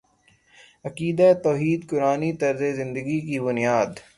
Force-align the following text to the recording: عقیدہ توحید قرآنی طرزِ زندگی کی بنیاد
عقیدہ 0.85 1.29
توحید 1.43 1.79
قرآنی 1.89 2.31
طرزِ 2.33 2.61
زندگی 2.79 3.19
کی 3.27 3.37
بنیاد 3.39 3.91